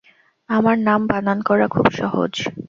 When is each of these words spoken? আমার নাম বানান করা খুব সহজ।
আমার 0.49 0.77
নাম 0.79 1.01
বানান 1.07 1.39
করা 1.41 1.65
খুব 1.67 1.87
সহজ। 1.91 2.33